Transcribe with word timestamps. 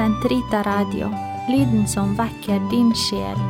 Sentrita 0.00 0.62
Radio, 0.62 1.10
lyden 1.48 1.88
som 1.88 2.14
vekker 2.16 2.62
din 2.70 2.88
sjel. 2.96 3.40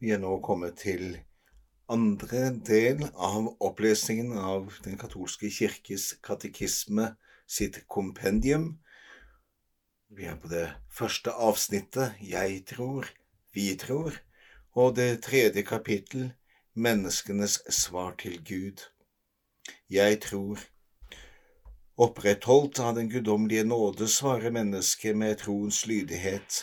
Vi 0.00 0.14
er 0.14 0.22
nå 0.22 0.30
kommet 0.40 0.78
til 0.80 1.18
andre 1.92 2.46
del 2.64 3.02
av 3.12 3.50
opplesningen 3.60 4.32
av 4.40 4.70
Den 4.86 4.96
katolske 4.96 5.50
kirkes 5.52 6.06
katekisme 6.24 7.10
sitt 7.44 7.82
kompendium. 7.84 8.78
Vi 10.08 10.24
er 10.24 10.40
på 10.40 10.48
det 10.54 10.70
første 10.88 11.36
avsnittet 11.36 12.16
Jeg 12.24 12.64
tror, 12.72 13.12
vi 13.52 13.74
tror, 13.76 14.16
og 14.72 14.96
det 14.96 15.20
tredje 15.28 15.68
kapittel 15.68 16.32
Menneskenes 16.72 17.60
svar 17.68 18.16
til 18.16 18.40
Gud. 18.40 18.88
Jeg 19.92 20.20
tror. 20.20 20.58
Opprettholdt 22.00 22.78
av 22.80 22.94
den 22.96 23.10
guddommelige 23.10 23.64
nåde 23.64 24.06
svarer 24.08 24.50
mennesket 24.50 25.16
med 25.16 25.36
troens 25.36 25.86
lydighet. 25.86 26.62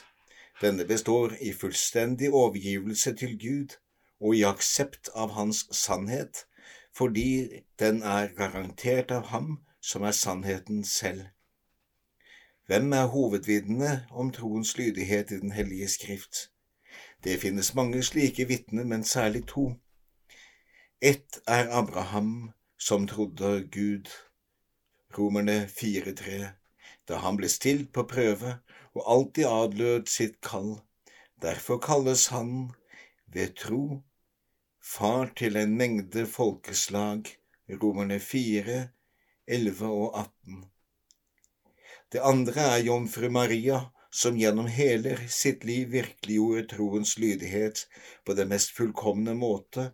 Denne 0.62 0.86
består 0.86 1.36
i 1.42 1.54
fullstendig 1.54 2.32
overgivelse 2.34 3.14
til 3.14 3.38
Gud 3.38 3.78
og 4.20 4.36
i 4.36 4.42
aksept 4.50 5.14
av 5.14 5.38
Hans 5.38 5.68
sannhet, 5.78 6.48
fordi 6.98 7.62
den 7.80 8.02
er 8.02 8.34
garantert 8.34 9.14
av 9.14 9.30
Ham 9.30 9.60
som 9.82 10.10
er 10.10 10.18
sannheten 10.18 10.82
selv. 10.84 11.28
Hvem 12.66 12.94
er 12.94 13.14
hovedvitnene 13.14 14.08
om 14.10 14.34
troens 14.34 14.78
lydighet 14.78 15.32
i 15.32 15.40
Den 15.40 15.52
hellige 15.52 15.88
skrift? 15.88 16.50
Det 17.24 17.40
finnes 17.40 17.76
mange 17.76 18.04
slike 18.04 18.48
vitner, 18.48 18.84
men 18.84 19.04
særlig 19.04 19.46
to. 19.48 19.76
Ett 21.02 21.40
er 21.48 21.70
Abraham, 21.70 22.52
som 22.80 23.08
trodde 23.08 23.64
Gud. 23.72 24.10
Romerne 25.18 25.66
4,3. 25.68 26.48
Da 27.08 27.20
han 27.24 27.38
ble 27.38 27.50
stilt 27.52 27.92
på 27.94 28.06
prøve 28.08 28.60
og 28.96 29.04
alltid 29.06 29.46
adlød 29.50 30.08
sitt 30.08 30.40
kall. 30.46 30.78
Derfor 31.42 31.80
kalles 31.84 32.28
han 32.34 32.72
ved 33.34 33.56
tro 33.60 34.02
far 34.84 35.32
til 35.36 35.58
en 35.60 35.76
mengde 35.78 36.26
folkeslag. 36.26 37.28
Romerne 37.70 38.20
4, 38.20 38.88
11 39.48 39.86
og 39.88 40.20
18. 40.20 40.64
Det 42.12 42.22
andre 42.26 42.62
er 42.62 42.86
jomfru 42.88 43.30
Maria, 43.30 43.84
som 44.10 44.38
gjennom 44.38 44.66
hele 44.74 45.18
sitt 45.30 45.66
liv 45.68 45.92
virkeliggjorde 45.94 46.66
troens 46.72 47.18
lydighet 47.22 47.84
på 48.26 48.34
den 48.34 48.50
mest 48.50 48.74
fullkomne 48.74 49.36
måte. 49.38 49.92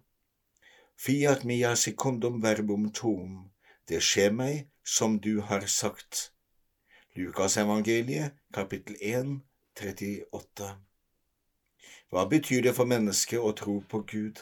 Fiat 0.98 1.44
mia 1.44 1.76
secundum 1.76 2.42
verbum 2.42 2.92
tuum, 2.92 3.52
det 3.88 4.00
skjer 4.02 4.32
meg 4.32 4.70
som 4.84 5.20
du 5.20 5.42
har 5.42 5.68
sagt. 5.68 6.32
Lukasevangeliet, 7.16 8.36
kapittel 8.54 8.96
1, 9.02 9.42
38. 9.76 10.70
Hva 12.10 12.26
betyr 12.32 12.62
det 12.64 12.74
for 12.78 12.88
mennesket 12.88 13.44
å 13.44 13.52
tro 13.60 13.82
på 13.92 14.02
Gud? 14.08 14.40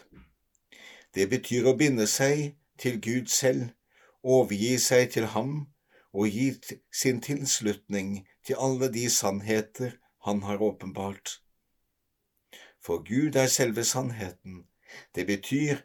Det 1.13 1.25
betyr 1.29 1.69
å 1.69 1.73
binde 1.77 2.05
seg 2.07 2.53
til 2.77 2.99
Gud 3.01 3.33
selv, 3.33 3.71
overgi 4.23 4.77
seg 4.81 5.09
til 5.15 5.29
Ham 5.33 5.55
og 6.13 6.29
gi 6.29 6.51
sin 6.93 7.21
tilslutning 7.21 8.27
til 8.45 8.61
alle 8.61 8.91
de 8.93 9.07
sannheter 9.09 9.97
Han 10.27 10.43
har 10.43 10.61
åpenbart. 10.61 11.39
For 12.79 13.01
Gud 13.03 13.35
er 13.35 13.47
selve 13.47 13.83
sannheten. 13.83 14.67
Det 15.15 15.25
betyr 15.27 15.81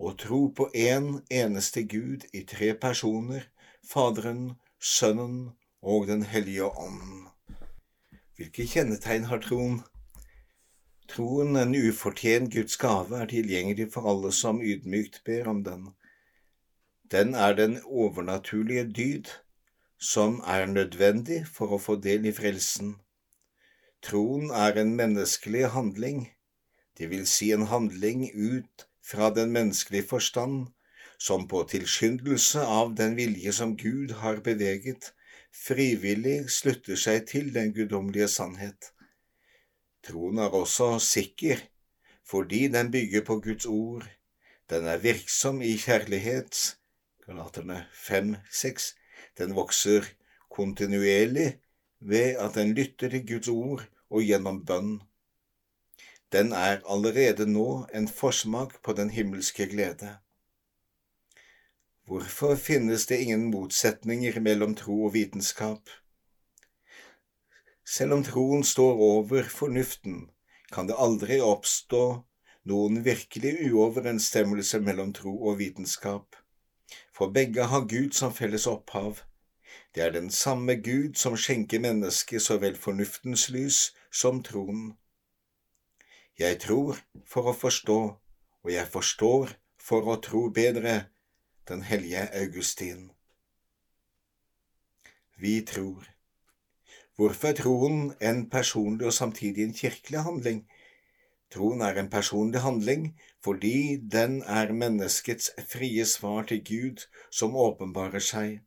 å 0.00 0.14
tro 0.16 0.40
på 0.56 0.70
én 0.72 1.08
en 1.08 1.22
eneste 1.28 1.82
Gud 1.84 2.24
i 2.32 2.40
tre 2.48 2.72
personer, 2.84 3.44
Faderen, 3.84 4.56
Sønnen 4.80 5.52
og 5.82 6.06
Den 6.08 6.22
hellige 6.24 6.70
ånd. 6.72 7.28
Hvilke 8.36 8.64
kjennetegn 8.64 9.28
har 9.28 9.42
troen? 9.44 9.82
Troen, 11.10 11.56
en 11.60 11.76
ufortjent 11.76 12.52
Guds 12.54 12.78
gave, 12.80 13.12
er 13.18 13.28
tilgjengelig 13.28 13.90
for 13.92 14.08
alle 14.08 14.32
som 14.32 14.62
ydmykt 14.64 15.20
ber 15.26 15.52
om 15.52 15.64
den. 15.68 15.88
Den 17.12 17.34
er 17.34 17.56
den 17.58 17.80
overnaturlige 17.84 18.86
dyd 18.96 19.32
som 20.00 20.40
er 20.48 20.64
nødvendig 20.70 21.42
for 21.44 21.76
å 21.76 21.82
få 21.82 21.98
del 22.00 22.30
i 22.30 22.32
frelsen. 22.32 22.94
Troen 24.00 24.48
er 24.54 24.80
en 24.80 24.94
menneskelig 24.96 25.74
handling, 25.74 26.30
det 26.96 27.10
vil 27.10 27.26
si 27.28 27.50
en 27.52 27.66
handling 27.68 28.30
ut 28.32 28.86
fra 29.04 29.30
den 29.34 29.52
menneskelige 29.52 30.08
forstand, 30.08 30.68
som 31.18 31.48
på 31.48 31.62
tilskyndelse 31.68 32.62
av 32.64 32.94
den 32.96 33.16
vilje 33.16 33.52
som 33.52 33.76
Gud 33.76 34.14
har 34.22 34.40
beveget, 34.44 35.12
frivillig 35.52 36.50
slutter 36.52 36.96
seg 36.96 37.26
til 37.28 37.50
den 37.54 37.74
guddommelige 37.76 38.28
sannhet. 38.28 38.92
Troen 40.06 40.38
er 40.40 40.54
også 40.56 40.94
sikker, 41.04 41.60
fordi 42.24 42.68
den 42.72 42.90
bygger 42.92 43.24
på 43.26 43.40
Guds 43.44 43.66
ord, 43.66 44.06
den 44.70 44.86
er 44.86 45.02
virksom 45.02 45.60
i 45.62 45.74
kjærlighet, 45.76 46.76
Galaterne 47.26 47.84
5-6, 47.94 48.94
den 49.38 49.54
vokser 49.54 50.06
kontinuerlig 50.50 51.60
ved 52.00 52.38
at 52.40 52.54
den 52.54 52.72
lytter 52.74 53.10
til 53.10 53.26
Guds 53.26 53.48
ord 53.48 53.84
og 54.10 54.24
gjennom 54.24 54.64
bønn. 54.66 54.96
Den 56.32 56.52
er 56.52 56.80
allerede 56.86 57.46
nå 57.46 57.86
en 57.94 58.08
forsmak 58.08 58.82
på 58.82 58.92
den 58.92 59.10
himmelske 59.10 59.66
glede. 59.66 60.16
Hvorfor 62.06 62.54
finnes 62.54 63.06
det 63.06 63.18
ingen 63.18 63.50
motsetninger 63.50 64.40
mellom 64.40 64.74
tro 64.74 65.04
og 65.04 65.14
vitenskap? 65.14 65.90
Selv 67.86 68.12
om 68.12 68.24
troen 68.24 68.64
står 68.64 68.92
over 68.92 69.42
fornuften, 69.42 70.30
kan 70.72 70.86
det 70.86 70.98
aldri 70.98 71.40
oppstå 71.40 72.02
noen 72.70 73.04
virkelig 73.04 73.72
uoverensstemmelse 73.72 74.80
mellom 74.80 75.12
tro 75.12 75.32
og 75.50 75.58
vitenskap, 75.58 76.36
for 77.14 77.34
begge 77.34 77.66
har 77.72 77.88
Gud 77.90 78.12
som 78.14 78.34
felles 78.34 78.66
opphav. 78.70 79.24
Det 79.94 80.04
er 80.04 80.14
den 80.14 80.30
samme 80.30 80.76
Gud 80.78 81.14
som 81.18 81.36
skjenker 81.36 81.82
mennesket 81.82 82.42
så 82.42 82.58
vel 82.62 82.76
fornuftens 82.78 83.48
lys 83.50 83.90
som 84.12 84.42
troen. 84.46 84.92
Jeg 86.40 86.56
tror 86.62 86.96
for 87.28 87.50
å 87.50 87.52
forstå, 87.52 87.98
og 88.64 88.70
jeg 88.72 88.88
forstår 88.88 89.50
for 89.76 90.06
å 90.08 90.14
tro 90.24 90.46
bedre, 90.56 91.10
den 91.68 91.82
hellige 91.84 92.22
Augustin. 92.40 93.10
Vi 95.36 95.58
tror. 95.68 96.06
Hvorfor 97.20 97.50
er 97.50 97.58
troen 97.58 98.00
en 98.24 98.40
personlig 98.48 99.10
og 99.10 99.12
samtidig 99.18 99.66
en 99.66 99.76
kirkelig 99.76 100.22
handling? 100.24 100.62
Troen 101.52 101.84
er 101.84 102.00
en 102.00 102.08
personlig 102.08 102.64
handling 102.64 103.04
fordi 103.44 104.00
den 104.00 104.40
er 104.42 104.72
menneskets 104.72 105.52
frie 105.68 106.08
svar 106.08 106.48
til 106.48 106.64
Gud 106.64 107.04
som 107.28 107.52
åpenbarer 107.52 108.24
seg, 108.24 108.62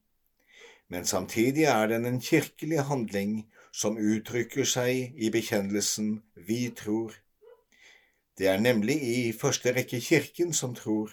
men 0.93 1.09
samtidig 1.09 1.65
er 1.73 1.89
den 1.89 2.05
en 2.05 2.21
kirkelig 2.21 2.85
handling 2.85 3.35
som 3.73 3.97
uttrykker 3.97 4.69
seg 4.69 5.17
i 5.17 5.33
bekjennelsen 5.33 6.19
Vi 6.37 6.69
tror. 6.77 7.22
Det 8.37 8.47
er 8.47 8.59
nemlig 8.59 8.95
i 9.03 9.31
første 9.31 9.73
rekke 9.75 9.99
Kirken 10.01 10.53
som 10.53 10.75
tror. 10.75 11.11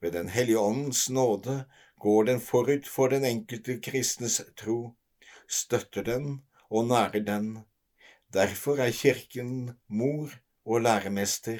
Ved 0.00 0.12
Den 0.12 0.28
hellige 0.28 0.58
åndens 0.58 1.10
nåde 1.10 1.64
går 2.00 2.24
den 2.24 2.40
forut 2.40 2.88
for 2.88 3.08
den 3.08 3.24
enkelte 3.24 3.80
kristnes 3.80 4.40
tro, 4.56 4.94
støtter 5.48 6.02
den 6.02 6.42
og 6.70 6.86
nærer 6.86 7.24
den. 7.24 7.58
Derfor 8.32 8.76
er 8.76 8.90
Kirken 8.90 9.70
mor 9.88 10.30
og 10.64 10.80
læremester. 10.80 11.58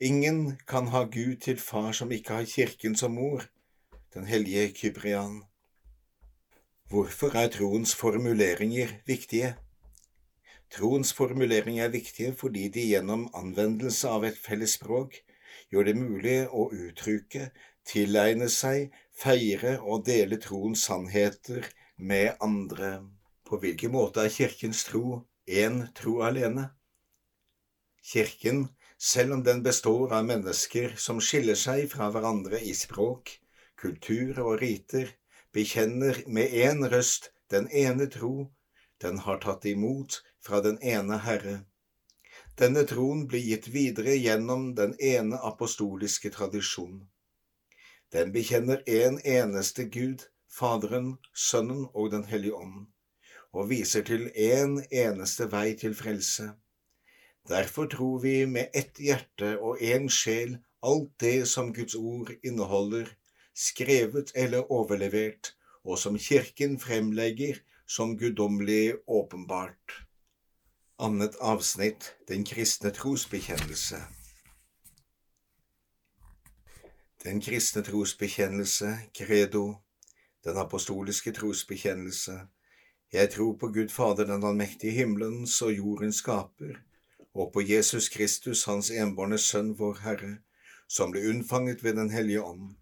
Ingen 0.00 0.58
kan 0.68 0.86
ha 0.88 1.04
Gud 1.04 1.36
til 1.36 1.60
far 1.60 1.92
som 1.92 2.12
ikke 2.12 2.32
har 2.32 2.44
Kirken 2.44 2.96
som 2.96 3.10
mor, 3.10 3.42
den 4.14 4.26
hellige 4.26 4.72
Kyprian. 4.72 5.42
Hvorfor 6.88 7.36
er 7.36 7.48
troens 7.48 7.94
formuleringer 7.94 8.88
viktige? 9.06 9.56
Troens 10.74 11.12
formuleringer 11.14 11.84
er 11.84 11.92
viktige 11.92 12.32
fordi 12.34 12.64
de 12.74 12.82
gjennom 12.88 13.28
anvendelse 13.38 14.10
av 14.10 14.24
et 14.26 14.38
felles 14.46 14.72
språk 14.74 15.20
gjør 15.70 15.86
det 15.86 15.94
mulig 15.98 16.38
å 16.50 16.64
uttrykke, 16.74 17.44
tilegne 17.86 18.48
seg, 18.50 18.88
feire 19.14 19.76
og 19.82 20.02
dele 20.08 20.40
troens 20.42 20.82
sannheter 20.88 21.68
med 22.10 22.42
andre. 22.42 22.90
På 23.46 23.60
hvilken 23.62 23.94
måte 23.94 24.24
er 24.24 24.34
Kirkens 24.34 24.82
tro 24.88 25.20
én 25.46 25.84
tro 25.94 26.16
alene? 26.26 26.66
Kirken, 28.02 28.66
selv 28.98 29.38
om 29.38 29.46
den 29.46 29.62
består 29.62 30.10
av 30.18 30.26
mennesker 30.26 30.98
som 31.06 31.22
skiller 31.22 31.58
seg 31.60 31.86
fra 31.94 32.10
hverandre 32.10 32.58
i 32.58 32.74
språk, 32.74 33.36
kultur 33.78 34.42
og 34.42 34.58
riter, 34.64 35.06
bekjenner 35.54 36.24
med 36.26 36.50
én 36.66 36.82
røst 36.90 37.30
den 37.54 37.70
ene 37.70 38.10
tro, 38.10 38.50
den 38.98 39.22
har 39.22 39.38
tatt 39.44 39.70
imot 39.70 40.24
fra 40.46 40.60
den 40.60 40.78
ene 40.82 41.18
Herre. 41.24 41.56
Denne 42.60 42.84
troen 42.86 43.24
blir 43.30 43.42
gitt 43.42 43.68
videre 43.74 44.14
gjennom 44.14 44.74
den 44.78 44.94
ene 45.00 45.40
apostoliske 45.48 46.30
tradisjon. 46.34 47.00
Den 48.14 48.30
bekjenner 48.34 48.82
en 48.86 49.18
eneste 49.24 49.88
Gud, 49.90 50.28
Faderen, 50.46 51.16
Sønnen 51.34 51.88
og 51.94 52.12
Den 52.12 52.28
hellige 52.30 52.54
ånd, 52.54 52.84
og 53.50 53.70
viser 53.72 54.04
til 54.06 54.28
en 54.34 54.76
eneste 54.90 55.48
vei 55.50 55.72
til 55.80 55.96
frelse. 55.98 56.52
Derfor 57.48 57.90
tror 57.90 58.20
vi 58.22 58.36
med 58.46 58.70
ett 58.72 59.00
hjerte 59.02 59.56
og 59.58 59.82
én 59.82 60.06
sjel 60.08 60.60
alt 60.84 61.10
det 61.20 61.48
som 61.50 61.72
Guds 61.74 61.98
ord 61.98 62.30
inneholder, 62.42 63.10
skrevet 63.54 64.30
eller 64.34 64.70
overlevert, 64.72 65.56
og 65.84 65.98
som 65.98 66.18
Kirken 66.18 66.78
fremlegger 66.80 67.58
som 67.86 68.14
guddommelig 68.18 68.94
åpenbart. 69.06 70.03
Annet 70.96 71.34
avsnitt 71.40 72.14
Den 72.28 72.44
kristne 72.44 72.90
trosbekjennelse. 72.90 73.96
Den 77.24 77.40
kristne 77.40 77.82
trosbekjennelse, 77.82 78.98
credo, 79.18 79.74
den 80.44 80.56
apostoliske 80.56 81.32
trosbekjennelse. 81.32 82.38
Jeg 83.12 83.30
tror 83.30 83.56
på 83.58 83.72
Gud 83.74 83.88
Fader 83.88 84.24
den 84.24 84.44
allmektige 84.44 84.92
himmelens 84.92 85.62
og 85.62 85.74
jordens 85.76 86.22
skaper, 86.22 86.78
og 87.34 87.52
på 87.52 87.66
Jesus 87.66 88.08
Kristus, 88.08 88.64
Hans 88.64 88.90
enbårne 88.90 89.38
Sønn, 89.38 89.74
vår 89.78 89.98
Herre, 90.06 90.36
som 90.86 91.10
ble 91.10 91.26
unnfanget 91.28 91.82
ved 91.84 91.96
Den 91.98 92.10
hellige 92.10 92.42
ånd, 92.42 92.76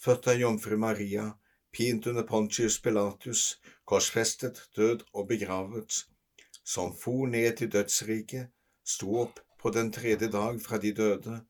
født 0.00 0.26
av 0.26 0.40
jomfru 0.40 0.76
Maria, 0.76 1.34
pint 1.72 2.06
under 2.06 2.24
Pontius 2.24 2.80
Pilatus, 2.80 3.60
korsfestet, 3.84 4.70
død 4.76 5.04
og 5.12 5.28
begravet, 5.28 6.06
som 6.68 6.92
for 7.02 7.26
ned 7.32 7.56
til 7.56 7.70
dødsriket, 7.72 8.50
sto 8.84 9.14
opp 9.22 9.40
på 9.60 9.70
den 9.72 9.92
tredje 9.92 10.28
dag 10.32 10.60
fra 10.60 10.78
de 10.82 10.92
døde, 10.92 11.40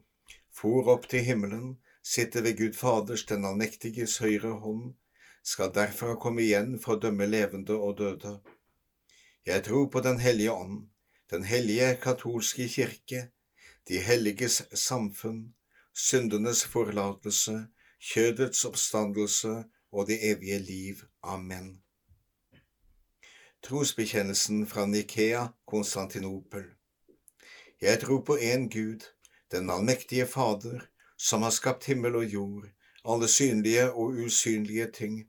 for 0.54 0.90
opp 0.94 1.08
til 1.10 1.24
himmelen, 1.26 1.72
sitter 2.02 2.42
ved 2.46 2.58
Gud 2.58 2.76
Faders, 2.78 3.24
den 3.26 3.44
allmektiges 3.44 4.18
høyre 4.22 4.52
hånd, 4.62 4.92
skal 5.42 5.72
derfra 5.74 6.14
komme 6.22 6.44
igjen 6.44 6.78
for 6.82 6.94
å 6.94 7.02
dømme 7.02 7.26
levende 7.26 7.74
og 7.74 7.98
døde. 7.98 8.38
Jeg 9.46 9.64
tror 9.66 9.88
på 9.90 10.00
Den 10.06 10.20
hellige 10.20 10.52
ånd, 10.52 10.86
den 11.30 11.44
hellige 11.44 11.96
katolske 12.02 12.68
kirke, 12.68 13.28
de 13.88 13.98
helliges 13.98 14.62
samfunn, 14.74 15.54
syndenes 15.94 16.64
forlatelse, 16.64 17.56
kjødets 17.98 18.64
oppstandelse 18.64 19.64
og 19.90 20.06
det 20.06 20.22
evige 20.30 20.58
liv. 20.58 21.04
Amen. 21.22 21.87
Trosbekjennelsen 23.68 24.66
fra 24.66 24.86
Nikea, 24.86 25.48
Konstantinopel 25.64 26.64
Jeg 27.80 28.00
tror 28.00 28.22
på 28.24 28.36
én 28.36 28.68
Gud, 28.68 29.04
den 29.52 29.70
allmektige 29.70 30.26
Fader, 30.26 30.86
som 31.18 31.42
har 31.42 31.50
skapt 31.50 31.84
himmel 31.84 32.16
og 32.16 32.24
jord, 32.24 32.64
alle 33.04 33.28
synlige 33.28 33.92
og 33.92 34.16
usynlige 34.24 34.86
ting. 34.92 35.28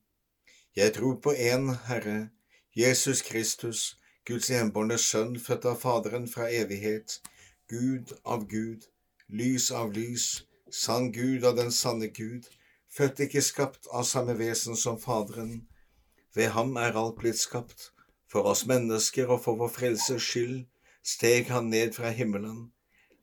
Jeg 0.76 0.94
tror 0.94 1.20
på 1.20 1.34
én 1.34 1.76
Herre, 1.88 2.30
Jesus 2.76 3.22
Kristus, 3.22 4.00
Guds 4.26 4.50
enbårne 4.50 4.98
Sønn, 4.98 5.40
født 5.40 5.66
av 5.66 5.76
Faderen 5.84 6.32
fra 6.32 6.48
evighet, 6.48 7.20
Gud 7.68 8.16
av 8.26 8.48
Gud, 8.48 8.88
lys 9.28 9.72
av 9.72 9.92
lys, 9.92 10.46
sann 10.72 11.12
Gud 11.12 11.44
av 11.44 11.60
den 11.60 11.72
sanne 11.72 12.08
Gud, 12.08 12.48
født 12.88 13.20
ikke 13.20 13.42
skapt 13.42 13.92
av 13.92 14.08
samme 14.08 14.40
vesen 14.40 14.80
som 14.80 15.00
Faderen. 15.00 15.68
Ved 16.36 16.54
ham 16.56 16.78
er 16.78 16.96
alt 16.96 17.20
blitt 17.20 17.44
skapt. 17.44 17.92
For 18.30 18.46
oss 18.46 18.66
mennesker 18.70 19.32
og 19.34 19.42
for 19.46 19.58
vår 19.58 19.72
frelses 19.74 20.22
skyld 20.22 20.60
steg 21.06 21.50
han 21.50 21.72
ned 21.74 21.96
fra 21.98 22.12
himmelen. 22.14 22.68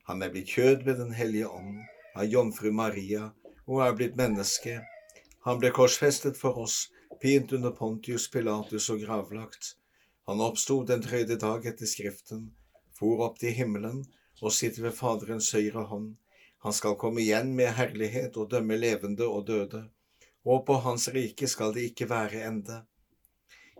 Han 0.07 0.23
er 0.23 0.33
blitt 0.33 0.51
kjød 0.51 0.83
ved 0.87 0.99
Den 0.99 1.13
hellige 1.15 1.47
ånd, 1.47 1.79
av 2.15 2.27
jomfru 2.27 2.71
Maria, 2.75 3.31
og 3.67 3.81
er 3.85 3.95
blitt 3.95 4.17
menneske. 4.19 4.81
Han 5.47 5.59
ble 5.61 5.71
korsfestet 5.75 6.39
for 6.39 6.59
oss, 6.59 6.89
pint 7.21 7.53
under 7.55 7.71
Pontius 7.71 8.27
Pilatus 8.31 8.89
og 8.91 9.03
gravlagt. 9.05 9.75
Han 10.27 10.43
oppsto 10.43 10.81
den 10.83 11.03
tredje 11.03 11.37
dag 11.39 11.65
etter 11.71 11.87
Skriften, 11.87 12.49
for 12.91 13.23
opp 13.23 13.39
til 13.39 13.55
himmelen 13.55 14.03
og 14.41 14.51
sitter 14.51 14.89
ved 14.89 14.97
Faderens 14.97 15.53
høyre 15.55 15.85
hånd. 15.87 16.15
Han 16.65 16.75
skal 16.75 16.97
komme 16.99 17.23
igjen 17.23 17.53
med 17.55 17.75
herlighet 17.77 18.35
og 18.35 18.51
dømme 18.51 18.75
levende 18.75 19.27
og 19.27 19.47
døde, 19.47 19.85
og 20.43 20.65
på 20.67 20.81
hans 20.83 21.07
rike 21.15 21.47
skal 21.47 21.71
det 21.75 21.93
ikke 21.93 22.09
være 22.11 22.43
ende. 22.49 22.81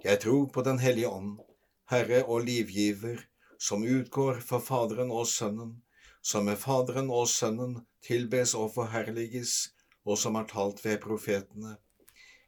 Jeg 0.04 0.20
tror 0.22 0.46
på 0.54 0.62
Den 0.62 0.80
hellige 0.80 1.10
ånd, 1.10 1.40
Herre 1.90 2.24
og 2.26 2.44
livgiver, 2.46 3.18
som 3.60 3.84
utgår 3.84 4.40
for 4.46 4.60
Faderen 4.60 5.12
og 5.12 5.28
Sønnen, 5.28 5.72
som 6.22 6.46
med 6.46 6.58
Faderen 6.62 7.10
og 7.10 7.26
Sønnen 7.28 7.80
tilbes 8.06 8.54
og 8.54 8.74
forherliges, 8.76 9.74
og 10.06 10.18
som 10.18 10.36
har 10.36 10.46
talt 10.52 10.84
ved 10.86 11.02
profetene. 11.02 11.78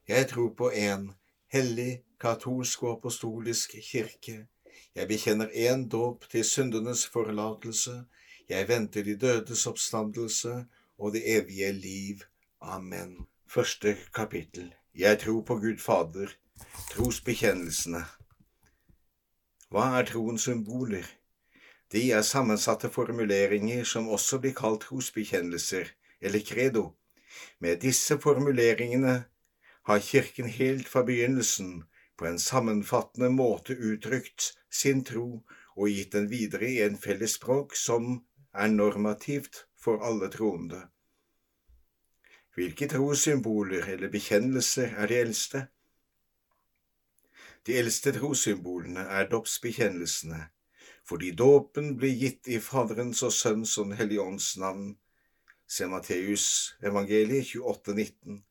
Jeg 0.08 0.28
tror 0.30 0.54
på 0.58 0.70
en 0.70 1.10
hellig, 1.54 2.04
katolsk 2.22 2.84
og 2.84 2.98
apostolisk 2.98 3.74
kirke. 3.92 4.46
Jeg 4.96 5.08
bekjenner 5.08 5.50
én 5.50 5.88
dåp 5.90 6.30
til 6.30 6.46
syndenes 6.46 7.08
forlatelse. 7.08 8.04
Jeg 8.50 8.68
venter 8.68 9.04
de 9.04 9.16
dødes 9.16 9.66
oppstandelse 9.68 10.66
og 11.00 11.14
det 11.14 11.24
evige 11.38 11.72
liv. 11.74 12.22
Amen. 12.62 13.26
Første 13.48 13.98
kapittel 14.14 14.74
Jeg 14.94 15.20
tror 15.20 15.42
på 15.42 15.56
Gud 15.56 15.78
Fader. 15.78 16.30
Trosbekjennelsene. 16.92 18.04
Hva 19.70 19.86
er 20.00 20.08
troens 20.10 20.48
symboler? 20.48 21.06
De 21.94 22.02
er 22.12 22.26
sammensatte 22.26 22.90
formuleringer 22.94 23.86
som 23.92 24.10
også 24.10 24.40
blir 24.44 24.56
kalt 24.58 24.84
trosbekjennelser, 24.88 25.90
eller 26.22 26.46
credo. 26.46 26.84
Med 27.60 27.82
disse 27.82 28.20
formuleringene 28.22 29.16
har 29.90 30.00
Kirken 30.00 30.50
helt 30.50 30.90
fra 30.90 31.04
begynnelsen 31.06 31.84
på 32.18 32.28
en 32.28 32.40
sammenfattende 32.40 33.30
måte 33.30 33.74
uttrykt 33.74 34.52
sin 34.70 35.04
tro 35.06 35.44
og 35.76 35.90
gitt 35.90 36.14
den 36.14 36.30
videre 36.30 36.68
i 36.68 36.82
en 36.86 36.98
felles 37.00 37.38
språk 37.40 37.76
som 37.80 38.20
er 38.54 38.72
normativt 38.74 39.66
for 39.80 40.04
alle 40.04 40.30
troende. 40.34 40.84
Hvilke 42.58 42.90
trossymboler 42.92 43.86
eller 43.94 44.12
bekjennelser 44.12 44.98
er 44.98 45.08
de 45.08 45.20
eldste? 45.24 45.68
De 47.68 47.76
eldste 47.78 48.14
trossymbolene 48.16 49.04
er 49.20 49.28
dåpsbekjennelsene, 49.30 50.40
fordi 51.08 51.32
dåpen 51.36 51.96
blir 51.98 52.16
gitt 52.16 52.48
i 52.48 52.60
Faderens 52.64 53.24
og 53.24 53.34
Sønns 53.36 53.78
og 53.78 53.90
Den 53.90 53.98
hellige 54.00 54.22
ånds 54.22 54.58
navn. 54.58 54.94
Se 55.68 55.88
Matteus 55.88 56.76
evangeliet 56.84 57.56
28, 57.56 57.94
19 57.94 58.44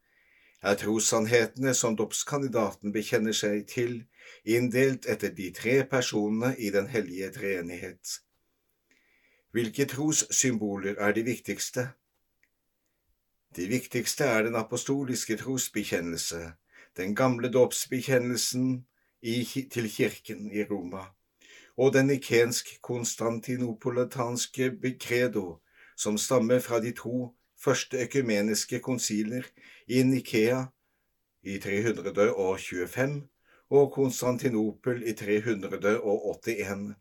er 0.62 0.75
trossannhetene 0.75 1.75
som 1.75 1.97
dåpskandidaten 1.97 2.92
bekjenner 2.92 3.37
seg 3.37 3.66
til, 3.71 4.00
inndelt 4.44 5.06
etter 5.06 5.30
de 5.35 5.50
tre 5.54 5.85
personene 5.87 6.54
i 6.59 6.71
den 6.75 6.88
hellige 6.90 7.30
treenighet. 7.38 8.18
Hvilke 9.54 9.87
trossymboler 9.88 10.99
er 10.99 11.14
de 11.16 11.25
viktigste? 11.25 11.88
De 13.56 13.68
viktigste 13.68 14.25
er 14.25 14.42
den 14.44 14.59
apostoliske 14.59 15.38
trosbekjennelse, 15.40 16.52
den 16.97 17.14
gamle 17.14 17.49
dåpsbekjennelsen 17.52 18.85
til 19.22 19.90
kirken 19.90 20.52
i 20.52 20.64
Roma, 20.64 21.04
og 21.76 21.92
den 21.92 22.10
ikensk-konstantinopolitanske 22.10 24.72
credo, 25.00 25.58
som 25.96 26.18
stammer 26.18 26.60
fra 26.60 26.80
de 26.80 26.92
to 26.92 27.34
første 27.64 28.04
økumeniske 28.04 28.80
konsiler 28.80 29.42
i 29.87 30.02
Nikea 30.02 30.64
i 31.42 31.58
325 31.58 33.22
og 33.70 33.92
Konstantinopel 33.92 35.08
i 35.08 35.12
381, 35.12 36.94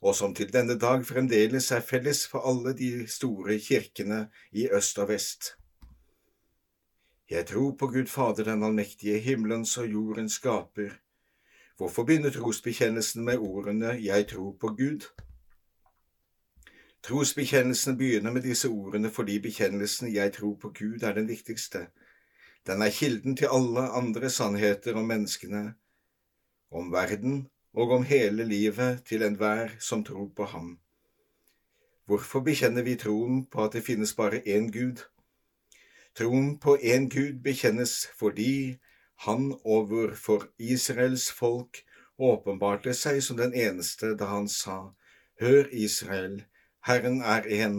og 0.00 0.14
som 0.14 0.34
til 0.34 0.52
denne 0.52 0.78
dag 0.78 1.06
fremdeles 1.06 1.70
er 1.70 1.80
felles 1.80 2.28
for 2.28 2.38
alle 2.48 2.76
de 2.76 3.08
store 3.08 3.58
kirkene 3.58 4.28
i 4.52 4.68
øst 4.72 4.98
og 4.98 5.08
vest. 5.08 5.56
Jeg 7.30 7.46
tror 7.46 7.76
på 7.78 7.86
Gud 7.86 8.06
Fader 8.06 8.44
den 8.44 8.62
allmektige, 8.62 9.18
himmelens 9.18 9.78
og 9.78 9.92
jordens 9.92 10.32
skaper. 10.32 10.90
Hvorfor 11.80 12.04
begynner 12.04 12.30
trosbekjennelsen 12.30 13.24
med 13.24 13.38
ordene 13.38 13.86
Jeg 14.04 14.26
tror 14.28 14.56
på 14.60 14.66
Gud? 14.66 15.00
Trosbekjennelsen 17.02 17.96
begynner 17.98 18.32
med 18.32 18.42
disse 18.42 18.68
ordene 18.68 19.10
fordi 19.10 19.38
bekjennelsen 19.40 20.14
Jeg 20.14 20.32
tror 20.32 20.58
på 20.60 20.68
Gud 20.68 21.02
er 21.02 21.14
den 21.14 21.28
viktigste. 21.28 21.86
Den 22.66 22.82
er 22.82 22.90
kilden 22.90 23.36
til 23.36 23.48
alle 23.52 23.80
andre 23.80 24.30
sannheter 24.30 24.94
om 24.94 25.08
menneskene, 25.08 25.74
om 26.70 26.92
verden 26.92 27.48
og 27.72 27.90
om 27.90 28.04
hele 28.04 28.44
livet 28.44 29.00
til 29.08 29.22
enhver 29.22 29.72
som 29.78 30.04
tror 30.04 30.28
på 30.36 30.44
ham. 30.44 30.78
Hvorfor 32.04 32.40
bekjenner 32.40 32.82
vi 32.82 32.96
troen 32.96 33.46
på 33.46 33.64
at 33.64 33.72
det 33.72 33.84
finnes 33.88 34.12
bare 34.14 34.42
én 34.44 34.68
Gud? 34.68 35.00
Troen 36.14 36.58
på 36.58 36.76
én 36.76 37.08
Gud 37.08 37.40
bekjennes 37.42 38.06
fordi 38.18 38.76
han 39.26 39.60
overfor 39.64 40.46
Israels 40.58 41.30
folk 41.32 41.82
åpenbarte 42.16 42.94
seg 42.96 43.18
som 43.24 43.36
den 43.36 43.52
eneste 43.52 44.14
da 44.16 44.30
han 44.30 44.46
sa, 44.48 44.94
Hør, 45.40 45.68
Israel, 45.72 46.44
Herren 46.88 47.20
er 47.20 47.44
én. 47.44 47.76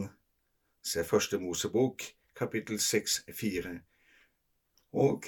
Se 0.83 1.03
Første 1.03 1.39
Mosebok, 1.41 2.03
kapittel 2.38 2.79
6, 2.79 3.24
4. 3.33 3.79
Og 4.93 5.25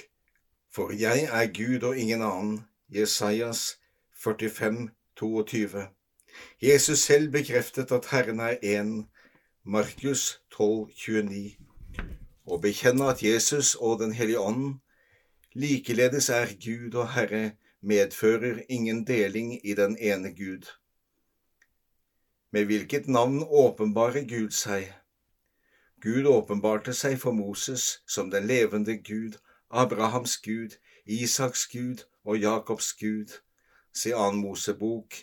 for 0.70 0.94
jeg 0.94 1.26
er 1.30 1.50
Gud 1.54 1.82
og 1.82 1.98
ingen 1.98 2.22
annen, 2.22 2.64
Jesajas 2.90 3.80
45, 4.14 4.90
22. 5.16 5.88
Jesus 6.62 6.98
selv 6.98 7.30
bekreftet 7.32 7.92
at 7.92 8.06
Herren 8.10 8.40
er 8.40 8.56
én, 8.62 9.10
Markus 9.64 10.40
12, 10.50 10.90
29. 10.94 11.56
Å 12.46 12.62
bekjenne 12.62 13.10
at 13.10 13.22
Jesus 13.22 13.74
og 13.74 13.98
Den 13.98 14.12
hellige 14.14 14.40
ånd 14.40 14.78
likeledes 15.54 16.28
er 16.28 16.50
Gud 16.64 16.94
og 16.94 17.12
Herre, 17.12 17.52
medfører 17.80 18.62
ingen 18.68 19.04
deling 19.06 19.66
i 19.66 19.74
den 19.74 19.96
ene 19.98 20.32
Gud. 20.34 20.66
Med 22.50 22.64
hvilket 22.64 23.08
navn 23.08 23.42
åpenbarer 23.42 24.24
Gud 24.28 24.50
seg? 24.50 24.92
Gud 26.02 26.26
åpenbarte 26.26 26.92
seg 26.94 27.18
for 27.18 27.32
Moses 27.32 28.02
som 28.06 28.30
den 28.30 28.46
levende 28.46 28.96
Gud, 28.96 29.38
Abrahams 29.70 30.36
Gud, 30.36 30.76
Isaks 31.06 31.66
Gud 31.66 32.04
og 32.24 32.38
Jakobs 32.38 32.92
Gud. 32.92 33.38
Se 33.94 34.14
annen 34.14 34.40
Mosebok, 34.42 35.14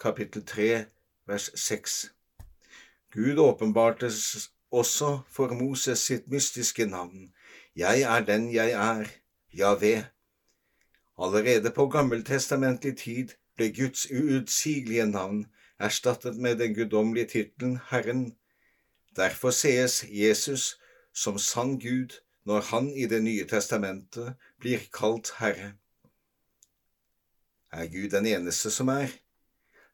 kapittel 0.00 0.44
3, 0.46 0.84
vers 1.26 1.50
6. 1.54 2.10
Gud 3.14 3.38
åpenbarte 3.38 4.10
også 4.70 5.18
for 5.28 5.54
Moses 5.54 5.98
sitt 5.98 6.28
mystiske 6.28 6.86
navn. 6.86 7.32
Jeg 7.76 8.00
er 8.00 8.24
den 8.24 8.52
jeg 8.54 8.70
er, 8.70 9.06
Javé. 9.52 10.04
Allerede 11.18 11.70
på 11.70 11.86
gammeltestamentlig 11.88 12.96
tid 12.98 13.32
ble 13.56 13.70
Guds 13.74 14.06
uutsigelige 14.10 15.06
navn 15.06 15.46
erstattet 15.78 16.36
med 16.36 16.58
den 16.58 16.74
guddommelige 16.74 17.26
tittelen 17.26 17.78
Herren. 17.90 18.36
Derfor 19.16 19.50
sees 19.50 20.04
Jesus 20.10 20.78
som 21.12 21.38
sann 21.38 21.78
Gud 21.78 22.20
når 22.44 22.60
han 22.60 22.90
i 22.90 23.06
Det 23.06 23.22
nye 23.22 23.44
testamentet 23.44 24.34
blir 24.60 24.78
kalt 24.92 25.32
Herre. 25.38 25.72
Er 27.72 27.86
Gud 27.86 28.10
den 28.10 28.26
eneste 28.26 28.70
som 28.70 28.88
er? 28.88 29.08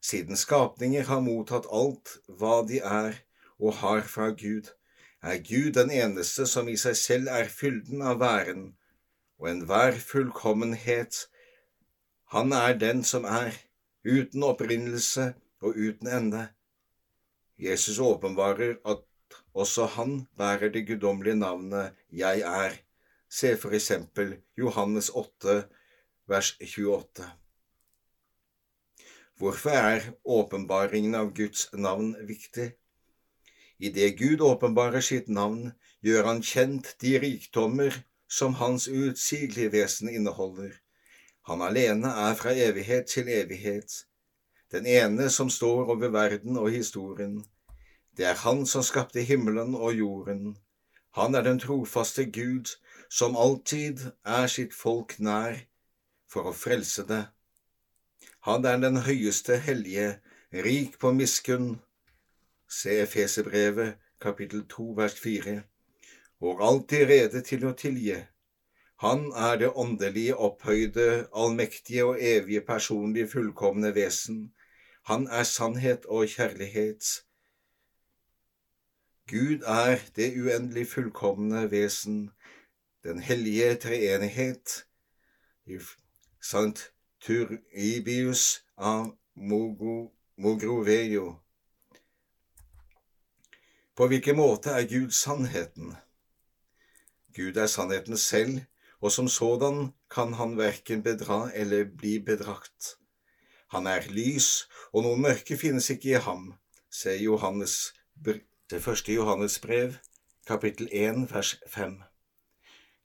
Siden 0.01 0.37
skapninger 0.37 1.03
har 1.03 1.19
mottatt 1.19 1.65
alt 1.71 2.17
hva 2.27 2.61
de 2.67 2.79
er 2.79 3.23
og 3.59 3.73
har 3.73 4.01
fra 4.01 4.29
Gud, 4.29 4.69
er 5.23 5.41
Gud 5.41 5.73
den 5.73 5.91
eneste 5.91 6.45
som 6.45 6.67
i 6.69 6.77
seg 6.77 6.95
selv 6.95 7.27
er 7.27 7.49
fylden 7.49 8.01
av 8.01 8.19
væren 8.19 8.75
og 9.39 9.49
enhver 9.51 9.97
fullkommenhet. 9.99 11.27
Han 12.31 12.53
er 12.53 12.77
den 12.79 13.03
som 13.03 13.23
er, 13.23 13.51
uten 14.05 14.43
opprinnelse 14.43 15.33
og 15.61 15.75
uten 15.75 16.07
ende. 16.07 16.47
Jesus 17.59 17.99
åpenbarer 17.99 18.75
at 18.85 19.03
også 19.53 19.85
han 19.85 20.27
bærer 20.37 20.69
det 20.69 20.87
guddommelige 20.87 21.35
navnet 21.35 21.93
Jeg 22.11 22.39
er. 22.39 22.71
Se 23.29 23.57
for 23.57 23.69
eksempel 23.69 24.37
Johannes 24.57 25.09
8, 25.09 25.63
vers 26.27 26.57
28. 26.61 27.31
Hvorfor 29.37 29.69
er 29.69 30.01
åpenbaringen 30.25 31.15
av 31.15 31.33
Guds 31.35 31.67
navn 31.73 32.15
viktig? 32.27 32.71
Idet 33.79 34.17
Gud 34.19 34.41
åpenbarer 34.41 35.03
sitt 35.03 35.27
navn, 35.27 35.73
gjør 35.99 36.29
han 36.29 36.43
kjent 36.43 36.93
de 37.01 37.17
rikdommer 37.19 37.97
som 38.37 38.57
hans 38.59 38.87
uutsigelige 38.87 39.71
vesen 39.77 40.09
inneholder. 40.09 40.73
Han 41.47 41.61
alene 41.61 42.11
er 42.27 42.35
fra 42.35 42.51
evighet 42.67 43.07
til 43.13 43.31
evighet 43.31 44.03
den 44.71 44.85
ene 44.85 45.29
som 45.29 45.49
står 45.49 45.91
over 45.93 46.09
verden 46.09 46.57
og 46.57 46.71
historien. 46.71 47.45
Det 48.17 48.25
er 48.25 48.33
Han 48.33 48.65
som 48.65 48.83
skapte 48.83 49.21
himmelen 49.21 49.75
og 49.75 49.93
jorden. 49.93 50.57
Han 51.13 51.35
er 51.35 51.41
den 51.41 51.59
trofaste 51.59 52.25
Gud, 52.25 52.75
som 53.09 53.37
alltid 53.37 53.99
er 54.25 54.47
sitt 54.47 54.73
folk 54.73 55.19
nær, 55.19 55.55
for 56.27 56.49
å 56.49 56.53
frelse 56.53 57.05
det. 57.07 57.25
Han 58.47 58.65
er 58.65 58.77
den 58.77 58.97
høyeste 58.97 59.57
hellige, 59.57 60.19
rik 60.51 60.99
på 60.99 61.11
miskunn. 61.11 61.79
Se 62.67 62.99
Efeserbrevet, 62.99 63.95
kapittel 64.19 64.65
2, 64.67 64.91
vers 64.97 65.15
4. 65.19 65.61
Og 66.45 66.61
alltid 66.61 67.07
rede 67.09 67.41
til 67.41 67.65
å 67.65 67.73
tilgi. 67.73 68.19
Han 69.01 69.31
er 69.35 69.57
det 69.59 69.71
åndelige, 69.73 70.35
opphøyde, 70.37 71.27
allmektige 71.33 72.05
og 72.05 72.21
evige 72.21 72.61
personlige 72.61 73.27
fullkomne 73.31 73.95
vesen. 73.95 74.53
Han 75.09 75.27
er 75.27 75.43
sannhet 75.43 76.05
og 76.05 76.29
kjærlighet. 76.29 77.03
Gud 79.27 79.65
er 79.65 79.97
det 80.15 80.29
uendelig 80.37 80.87
fullkomne 80.87 81.71
vesen, 81.71 82.31
den 83.03 83.19
hellige 83.19 83.75
treenighet, 83.75 84.85
Sant 86.41 86.91
Turibius 87.21 88.61
av 88.77 89.17
Mogrovejo. 90.37 91.27
På 93.95 94.07
hvilken 94.07 94.35
måte 94.37 94.69
er 94.77 94.85
Gud 94.89 95.11
sannheten? 95.11 95.95
Gud 97.35 97.57
er 97.57 97.67
sannheten 97.67 98.17
selv, 98.17 98.61
og 99.01 99.11
som 99.11 99.27
sådan 99.27 99.93
kan 100.09 100.33
han 100.33 100.57
verken 100.57 101.03
bedra 101.03 101.51
eller 101.53 101.85
bli 101.97 102.19
bedrakt. 102.19 102.95
Han 103.71 103.87
er 103.87 104.07
lys, 104.09 104.67
og 104.93 105.03
noe 105.03 105.19
mørke 105.19 105.57
finnes 105.57 105.89
ikke 105.89 106.13
i 106.15 106.21
ham. 106.27 106.53
Se 106.91 107.11
Johannes, 107.19 107.93
det 108.71 108.83
første 108.83 109.13
Johannes 109.13 109.59
brev, 109.59 109.97
kapittel 110.47 110.87
1, 110.91 111.25
vers 111.33 111.55
5. 111.67 111.97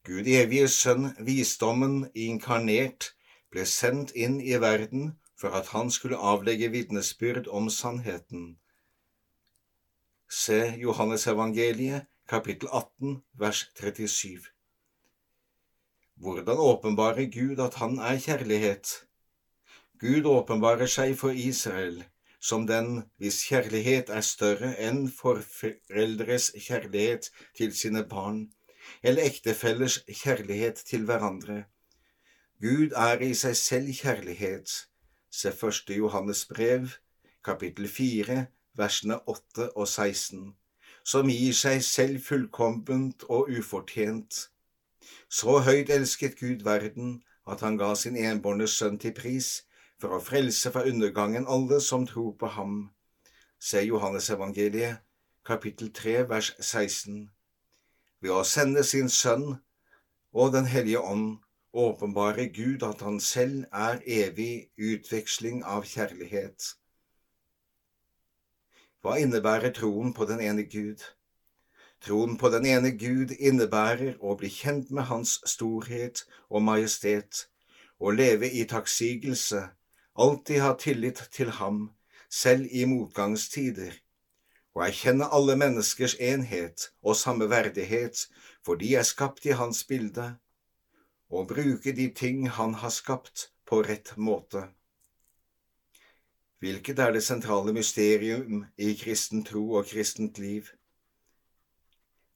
Gud 0.07 0.27
evige 0.27 0.69
Sønn, 0.69 1.11
visdommen 1.27 2.07
inkarnert, 2.15 3.11
ble 3.51 3.67
sendt 3.67 4.15
inn 4.15 4.39
i 4.41 4.55
verden 4.63 5.17
for 5.41 5.57
at 5.59 5.73
han 5.75 5.91
skulle 5.91 6.17
avlegge 6.17 6.71
vitnesbyrd 6.71 7.49
om 7.49 7.71
sannheten. 7.71 8.57
Se 10.31 10.61
Johannes 10.79 11.27
evangeliet, 11.27 12.07
kapittel 12.31 12.69
18, 12.69 13.23
vers 13.39 13.73
37. 13.75 14.47
Hvordan 16.15 16.59
åpenbarer 16.59 17.27
Gud 17.27 17.59
at 17.59 17.75
han 17.75 17.99
er 17.99 18.21
kjærlighet? 18.23 18.93
Gud 19.99 20.29
åpenbarer 20.31 20.87
seg 20.87 21.17
for 21.19 21.35
Israel 21.35 22.05
som 22.41 22.67
den 22.67 23.03
hvis 23.19 23.43
kjærlighet 23.49 24.13
er 24.15 24.23
større 24.25 24.71
enn 24.81 25.09
foreldres 25.13 26.53
kjærlighet 26.55 27.29
til 27.57 27.75
sine 27.77 28.05
barn, 28.09 28.47
eller 29.03 29.27
ektefellers 29.27 29.99
kjærlighet 30.23 30.81
til 30.87 31.05
hverandre. 31.11 31.65
Gud 32.63 32.95
er 32.97 33.21
i 33.27 33.35
seg 33.35 33.57
selv 33.57 33.93
kjærlighet. 34.05 34.71
Se 35.31 35.53
første 35.53 35.99
Johannes 35.99 36.47
brev, 36.47 36.89
kapittel 37.45 37.89
fire, 37.89 38.47
versene 38.77 39.21
åtte 39.29 39.71
og 39.77 39.89
16, 39.89 40.55
som 41.05 41.29
gir 41.29 41.55
seg 41.57 41.83
selv 41.85 42.21
fullkomment 42.25 43.25
og 43.29 43.51
ufortjent. 43.59 44.49
Så 45.29 45.59
høyt 45.67 45.91
elsket 45.91 46.39
Gud 46.41 46.65
verden 46.67 47.21
at 47.47 47.61
han 47.61 47.77
ga 47.79 47.95
sin 47.95 48.17
enbårne 48.17 48.69
sønn 48.69 48.99
til 48.99 49.15
pris, 49.17 49.65
for 50.01 50.17
å 50.17 50.23
frelse 50.25 50.73
fra 50.73 50.87
undergangen 50.89 51.47
alle 51.49 51.81
som 51.85 52.07
tror 52.09 52.33
på 52.41 52.49
ham. 52.57 52.91
Se 53.61 53.83
Johannesevangeliet, 53.85 55.03
kapittel 55.45 55.93
3, 55.93 56.17
vers 56.29 56.55
16. 56.61 57.29
Ved 58.21 58.33
å 58.33 58.45
sende 58.45 58.85
sin 58.85 59.09
Sønn 59.09 59.59
og 60.33 60.53
Den 60.53 60.67
hellige 60.71 61.01
ånd 61.01 61.39
åpenbarer 61.73 62.49
Gud 62.55 62.83
at 62.83 63.01
Han 63.01 63.21
selv 63.21 63.65
er 63.73 64.01
evig 64.07 64.71
utveksling 64.79 65.65
av 65.65 65.85
kjærlighet. 65.85 66.75
Hva 69.01 69.17
innebærer 69.17 69.73
troen 69.73 70.13
på 70.13 70.27
den 70.29 70.41
ene 70.45 70.67
Gud? 70.69 71.03
Troen 72.05 72.37
på 72.41 72.49
den 72.53 72.67
ene 72.69 72.91
Gud 73.01 73.33
innebærer 73.39 74.19
å 74.21 74.35
bli 74.37 74.51
kjent 74.53 74.91
med 74.91 75.09
Hans 75.09 75.39
storhet 75.49 76.25
og 76.49 76.65
majestet, 76.67 77.47
å 78.01 78.13
leve 78.13 78.49
i 78.49 78.65
takksigelse 78.69 79.69
alltid 80.21 80.61
ha 80.61 80.75
tillit 80.77 81.23
til 81.33 81.51
ham, 81.51 81.91
selv 82.29 82.69
i 82.71 82.85
motgangstider, 82.85 83.95
og 84.75 84.85
erkjenne 84.87 85.29
alle 85.37 85.57
menneskers 85.57 86.17
enhet 86.21 86.91
og 87.03 87.17
samme 87.17 87.49
verdighet, 87.51 88.27
for 88.65 88.81
de 88.81 88.95
er 89.01 89.07
skapt 89.09 89.47
i 89.49 89.57
hans 89.57 89.85
bilde, 89.89 90.35
og 91.31 91.49
bruke 91.55 91.95
de 91.97 92.11
ting 92.23 92.49
han 92.49 92.77
har 92.83 92.93
skapt, 92.93 93.49
på 93.67 93.81
rett 93.87 94.17
måte. 94.17 94.67
Hvilket 96.61 96.99
er 96.99 97.13
det 97.13 97.23
sentrale 97.25 97.73
mysterium 97.73 98.65
i 98.77 98.93
kristen 98.95 99.45
tro 99.45 99.63
og 99.79 99.87
kristent 99.87 100.39
liv? 100.39 100.67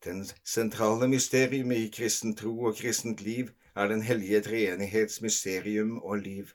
Den 0.05 0.25
sentrale 0.43 1.07
mysterium 1.07 1.71
i 1.71 1.89
kristen 1.93 2.33
tro 2.35 2.63
og 2.69 2.75
kristent 2.75 3.21
liv 3.21 3.51
er 3.75 3.87
den 3.87 4.01
hellige 4.01 4.41
treenighets 4.41 5.21
mysterium 5.21 5.99
og 6.01 6.17
liv. 6.17 6.47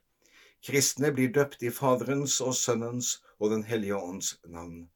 Kristne 0.67 1.13
blir 1.13 1.31
døpt 1.33 1.63
i 1.63 1.71
Faderens 1.71 2.41
og 2.41 2.55
Sønnens 2.55 3.23
og 3.39 3.51
Den 3.51 3.63
hellige 3.65 3.97
ånds 3.97 4.41
navn. 4.47 4.91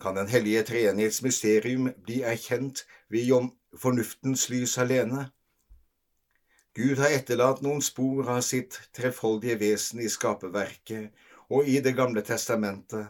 kan 0.00 0.16
Den 0.16 0.28
hellige 0.28 0.62
treenighets 0.62 1.22
mysterium 1.22 1.92
bli 2.02 2.22
erkjent 2.22 2.86
ved 3.08 3.50
fornuftens 3.78 4.50
lys 4.50 4.78
alene. 4.78 5.30
Gud 6.74 6.96
har 6.96 7.14
etterlatt 7.14 7.62
noen 7.62 7.82
spor 7.82 8.28
av 8.30 8.42
sitt 8.46 8.80
trefoldige 8.94 9.58
vesen 9.58 10.00
i 10.00 10.08
skaperverket 10.08 11.10
og 11.50 11.68
i 11.68 11.80
Det 11.80 11.94
gamle 11.96 12.22
testamentet, 12.22 13.08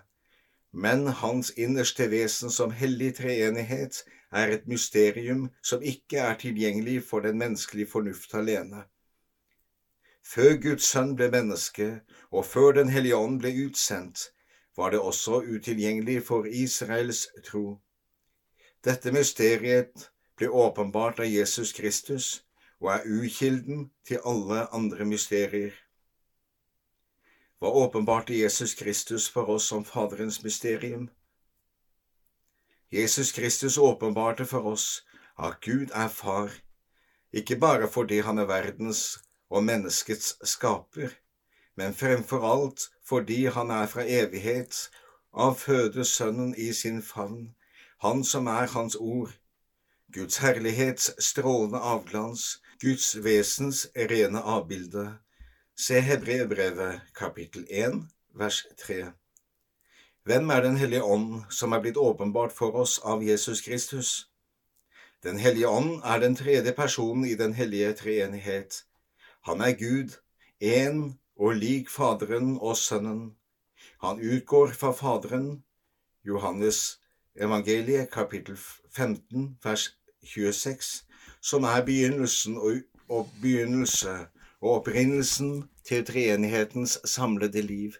men 0.73 1.07
hans 1.07 1.50
innerste 1.57 2.11
vesen 2.11 2.50
som 2.50 2.71
hellig 2.71 3.14
treenighet 3.16 4.04
er 4.30 4.52
et 4.52 4.66
mysterium 4.68 5.49
som 5.62 5.83
ikke 5.83 6.18
er 6.18 6.35
tilgjengelig 6.38 7.02
for 7.09 7.21
den 7.21 7.38
menneskelige 7.38 7.90
fornuft 7.90 8.35
alene. 8.35 8.85
Før 10.28 10.57
Guds 10.61 10.85
sønn 10.92 11.14
ble 11.16 11.30
menneske, 11.33 12.00
og 12.30 12.45
før 12.45 12.73
Den 12.73 12.88
hellige 12.88 13.16
ånd 13.16 13.40
ble 13.40 13.52
utsendt, 13.66 14.33
var 14.76 14.90
det 14.90 15.00
også 15.00 15.40
utilgjengelig 15.40 16.23
for 16.26 16.45
Israels 16.45 17.26
tro. 17.45 17.80
Dette 18.85 19.12
mysteriet 19.12 20.11
ble 20.37 20.50
åpenbart 20.50 21.21
av 21.25 21.26
Jesus 21.26 21.73
Kristus 21.73 22.45
og 22.80 22.92
er 22.95 23.09
ukilden 23.09 23.90
til 24.07 24.21
alle 24.25 24.66
andre 24.75 25.04
mysterier. 25.04 25.73
Hva 27.58 27.68
åpenbarte 27.68 28.34
Jesus 28.34 28.74
Kristus 28.74 29.28
for 29.28 29.50
oss 29.50 29.72
om 29.72 29.84
Faderens 29.84 30.42
mysterium? 30.42 31.08
Jesus 32.90 33.32
Kristus 33.32 33.78
åpenbarte 33.78 34.46
for 34.46 34.66
oss 34.66 35.04
at 35.38 35.60
Gud 35.60 35.90
er 35.94 36.08
Far, 36.08 36.50
ikke 37.32 37.56
bare 37.56 37.88
fordi 37.88 38.20
han 38.20 38.38
er 38.38 38.46
verdens 38.46 39.18
og 39.50 39.64
menneskets 39.64 40.36
skaper, 40.42 41.10
men 41.76 41.94
fremfor 41.94 42.46
alt 42.52 42.88
fordi 43.04 43.44
han 43.46 43.70
er 43.70 43.86
fra 43.86 44.06
evighet, 44.06 44.90
av 45.32 45.54
føde 45.58 46.04
Sønnen 46.04 46.54
i 46.56 46.72
sin 46.72 47.02
favn, 47.02 47.54
Han 47.98 48.24
som 48.24 48.46
er 48.46 48.66
Hans 48.66 48.94
ord, 48.94 49.32
Guds 50.14 50.36
herlighets 50.36 51.10
strålende 51.24 51.78
avglans, 51.78 52.62
Guds 52.80 53.24
vesens 53.24 53.86
rene 53.96 54.40
avbilde. 54.40 55.18
Se 55.80 56.00
Hebreerbrevet 56.00 57.00
kapittel 57.14 57.66
1 57.70 58.08
vers 58.35 58.66
3. 58.78 59.12
Hvem 60.25 60.50
er 60.50 60.61
Den 60.61 60.76
hellige 60.76 61.02
ånd 61.02 61.44
som 61.50 61.73
er 61.73 61.80
blitt 61.80 61.97
åpenbart 61.97 62.52
for 62.52 62.75
oss 62.75 62.97
av 62.99 63.23
Jesus 63.23 63.61
Kristus? 63.62 64.08
Den 65.23 65.38
hellige 65.38 65.68
ånd 65.68 66.00
er 66.04 66.18
den 66.18 66.35
tredje 66.37 66.73
personen 66.73 67.25
i 67.25 67.35
den 67.35 67.54
hellige 67.54 67.92
treenighet. 67.92 68.85
Han 69.47 69.61
er 69.61 69.76
Gud, 69.78 70.18
én 70.61 71.14
og 71.37 71.54
lik 71.54 71.90
Faderen 71.90 72.58
og 72.61 72.76
Sønnen. 72.76 73.37
Han 74.02 74.18
utgår 74.18 74.75
fra 74.75 74.90
Faderen. 74.92 75.62
Johannes 76.26 76.99
evangeliet 77.37 78.11
kapittel 78.11 78.58
15 78.90 79.58
vers 79.64 79.94
26, 80.23 81.04
som 81.40 81.62
er 81.62 81.85
begynnelsen 81.87 82.58
og, 82.58 82.82
og 83.08 83.30
begynnelse 83.42 84.18
og 84.60 84.80
opprinnelsen 84.80 85.68
til 85.86 86.04
treenighetens 86.04 86.98
samlede 87.04 87.62
liv. 87.62 87.92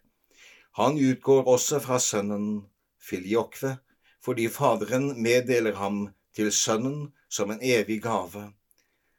Han 0.79 0.99
utgår 0.99 1.49
også 1.49 1.81
fra 1.81 1.99
Sønnen, 1.99 2.67
Filiokve, 3.01 3.77
fordi 4.25 4.49
Faderen 4.49 5.23
meddeler 5.23 5.75
ham 5.75 6.09
til 6.35 6.53
Sønnen 6.53 7.13
som 7.31 7.51
en 7.51 7.63
evig 7.63 8.03
gave. 8.03 8.53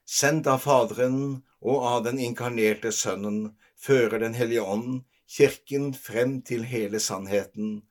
Sendt 0.06 0.48
av 0.48 0.64
Faderen 0.64 1.44
og 1.62 1.84
av 1.88 2.04
den 2.06 2.20
inkarnerte 2.20 2.92
Sønnen 2.92 3.56
fører 3.78 4.20
Den 4.20 4.34
hellige 4.34 4.64
ånd 4.64 5.04
Kirken 5.30 5.94
frem 5.94 6.42
til 6.42 6.64
hele 6.66 7.00
sannheten. 7.00 7.84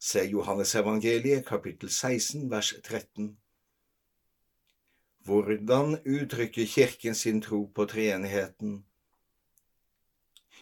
Se 0.00 0.24
Johannes 0.26 0.74
evangeliet, 0.74 1.44
kapittel 1.46 1.90
16, 1.90 2.50
vers 2.50 2.74
13. 2.82 3.36
Hvordan 5.24 5.98
uttrykker 6.06 6.66
Kirken 6.66 7.14
sin 7.14 7.40
tro 7.40 7.66
på 7.74 7.84
treenigheten? 7.84 8.84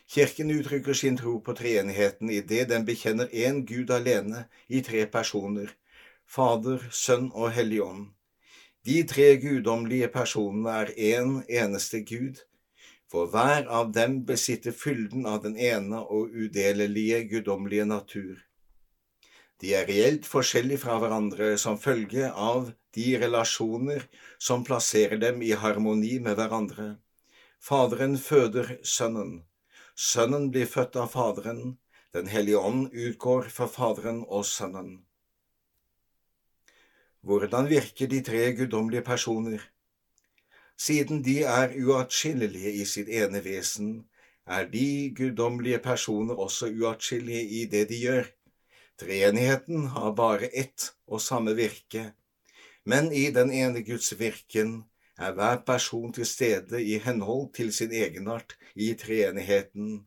Kirken 0.09 0.51
uttrykker 0.51 0.95
sin 0.95 1.17
tro 1.17 1.35
på 1.45 1.53
treenigheten 1.53 2.31
idet 2.33 2.71
den 2.71 2.87
bekjenner 2.89 3.29
én 3.29 3.65
Gud 3.69 3.91
alene 3.93 4.47
i 4.69 4.81
tre 4.81 5.05
personer, 5.07 5.75
Fader, 6.25 6.87
Sønn 6.91 7.29
og 7.35 7.53
Hellig 7.53 7.83
Ånd. 7.85 8.07
De 8.89 9.03
tre 9.05 9.35
guddommelige 9.37 10.09
personene 10.09 10.77
er 10.83 10.93
én 10.97 11.35
en 11.35 11.43
eneste 11.49 12.01
Gud, 12.09 12.41
for 13.09 13.29
hver 13.29 13.69
av 13.69 13.93
dem 13.93 14.23
besitter 14.29 14.73
fylden 14.73 15.27
av 15.27 15.43
den 15.45 15.57
ene 15.57 16.01
og 16.01 16.33
udelelige 16.33 17.25
guddommelige 17.29 17.85
natur. 17.89 18.39
De 19.61 19.75
er 19.75 19.89
reelt 19.91 20.25
forskjellige 20.29 20.85
fra 20.87 20.97
hverandre 21.03 21.51
som 21.61 21.81
følge 21.81 22.31
av 22.33 22.71
de 22.97 23.11
relasjoner 23.21 24.07
som 24.39 24.65
plasserer 24.65 25.21
dem 25.21 25.43
i 25.43 25.53
harmoni 25.53 26.17
med 26.23 26.39
hverandre. 26.39 26.95
Faderen 27.61 28.17
føder 28.17 28.77
Sønnen. 28.83 29.43
Sønnen 29.99 30.53
blir 30.55 30.69
født 30.71 30.95
av 30.95 31.09
Faderen. 31.11 31.73
Den 32.15 32.29
hellige 32.31 32.61
ånd 32.63 32.93
utgår 32.95 33.49
fra 33.51 33.67
Faderen 33.67 34.21
og 34.29 34.45
Sønnen. 34.47 34.93
Hvordan 37.27 37.67
virker 37.67 38.07
de 38.07 38.21
tre 38.23 38.45
guddommelige 38.55 39.03
personer? 39.03 39.65
Siden 40.79 41.25
de 41.27 41.41
er 41.43 41.75
uatskillelige 41.83 42.77
i 42.79 42.85
sitt 42.87 43.11
ene 43.11 43.43
vesen, 43.43 44.07
er 44.47 44.71
de 44.71 45.11
guddommelige 45.19 45.81
personer 45.83 46.39
også 46.47 46.71
uatskillelige 46.71 47.49
i 47.59 47.65
det 47.67 47.89
de 47.91 47.99
gjør. 48.05 48.31
Treenigheten 49.03 49.91
har 49.97 50.15
bare 50.15 50.53
ett 50.55 50.93
og 51.09 51.21
samme 51.27 51.57
virke, 51.59 52.13
men 52.87 53.11
i 53.11 53.33
den 53.35 53.51
ene 53.51 53.83
Guds 53.83 54.15
virken 54.21 54.85
er 55.19 55.35
hver 55.35 55.63
person 55.67 56.13
til 56.13 56.27
stede 56.27 56.83
i 56.83 56.99
henhold 57.03 57.53
til 57.55 57.73
sin 57.73 57.93
egenart 57.93 58.57
i 58.75 58.93
treenigheten. 58.95 60.05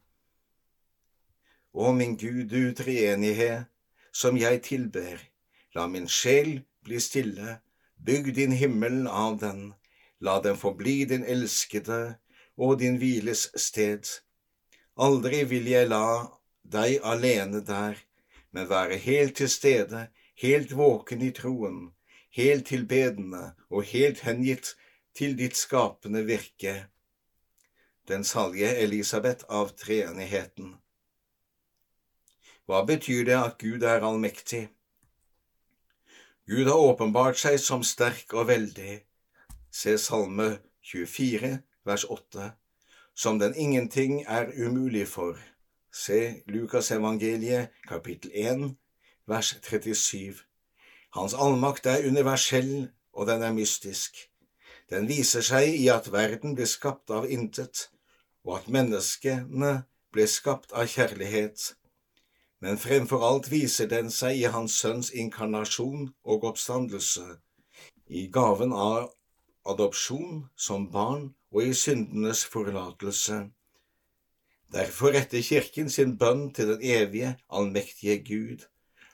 Å 1.73 1.91
min 1.95 2.17
Gud, 2.17 2.47
du 2.51 2.73
treenighet, 2.75 3.67
som 4.11 4.37
jeg 4.37 4.63
tilber, 4.63 5.19
la 5.75 5.87
min 5.87 6.07
sjel 6.07 6.61
bli 6.83 6.99
stille, 6.99 7.59
bygg 7.95 8.33
din 8.35 8.51
himmel 8.51 9.05
av 9.07 9.37
den, 9.39 9.71
La 10.21 10.39
den 10.41 10.57
forbli 10.57 11.05
din 11.09 11.23
elskede 11.25 12.01
og 12.57 12.77
din 12.79 12.99
hviles 13.01 13.47
sted. 13.57 14.05
Aldri 15.05 15.39
vil 15.49 15.69
jeg 15.71 15.89
la 15.89 16.29
deg 16.75 16.99
alene 17.13 17.63
der, 17.65 17.97
men 18.53 18.69
være 18.69 18.99
helt 19.01 19.39
til 19.39 19.49
stede, 19.49 20.03
helt 20.43 20.75
våken 20.77 21.23
i 21.25 21.31
troen, 21.33 21.79
helt 22.37 22.67
tilbedende 22.69 23.55
og 23.69 23.89
helt 23.93 24.21
hengitt 24.27 24.75
til 25.17 25.37
ditt 25.37 25.57
skapende 25.57 26.25
virke. 26.25 26.87
Den 28.07 28.23
salige 28.23 28.75
Elisabeth 28.83 29.45
av 29.49 29.75
treenigheten. 29.77 30.75
Hva 32.65 32.83
betyr 32.87 33.25
det 33.27 33.37
at 33.37 33.57
Gud 33.59 33.83
er 33.83 34.03
allmektig? 34.05 34.69
Gud 36.47 36.67
har 36.67 36.79
åpenbart 36.79 37.39
seg 37.39 37.59
som 37.59 37.83
sterk 37.83 38.33
og 38.33 38.47
veldig 38.49 39.01
Se 39.71 39.97
Salme 39.97 40.57
24, 40.83 41.61
vers 41.87 42.03
8, 42.03 42.51
som 43.15 43.39
den 43.39 43.55
ingenting 43.55 44.25
er 44.27 44.51
umulig 44.51 45.07
for. 45.07 45.37
Se 45.91 46.43
Lukas 46.47 46.91
evangeliet, 46.91 47.69
kapittel 47.87 48.31
1, 48.33 48.75
vers 49.27 49.53
37. 49.63 50.43
Hans 51.15 51.33
allmakt 51.33 51.85
er 51.85 52.07
universell, 52.07 52.89
og 53.13 53.27
den 53.27 53.41
er 53.43 53.55
mystisk. 53.55 54.30
Den 54.91 55.07
viser 55.07 55.43
seg 55.45 55.71
i 55.71 55.85
at 55.93 56.09
verden 56.11 56.55
ble 56.57 56.65
skapt 56.67 57.11
av 57.15 57.29
intet, 57.31 57.87
og 58.43 58.57
at 58.57 58.71
menneskene 58.75 59.71
ble 60.11 60.25
skapt 60.27 60.73
av 60.75 60.89
kjærlighet. 60.91 61.69
Men 62.61 62.77
fremfor 62.81 63.23
alt 63.25 63.47
viser 63.53 63.87
den 63.89 64.11
seg 64.13 64.41
i 64.41 64.51
Hans 64.51 64.75
Sønns 64.83 65.13
inkarnasjon 65.15 66.11
og 66.27 66.43
oppstandelse, 66.51 67.37
i 68.11 68.27
gaven 68.27 68.75
av 68.75 69.13
adopsjon 69.71 70.43
som 70.59 70.89
barn 70.91 71.31
og 71.51 71.63
i 71.63 71.73
syndenes 71.77 72.43
forlatelse. 72.51 73.45
Derfor 74.71 75.15
retter 75.15 75.43
Kirken 75.43 75.89
sin 75.91 76.17
bønn 76.19 76.49
til 76.55 76.73
den 76.73 76.83
evige, 76.83 77.35
allmektige 77.49 78.19
Gud, 78.27 78.67